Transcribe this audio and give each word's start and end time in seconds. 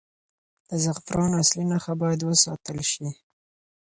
د 0.69 0.71
زعفرانو 0.83 1.41
اصلي 1.43 1.63
نښه 1.71 1.93
باید 2.01 2.19
وساتل 2.23 2.79
شي. 2.91 3.07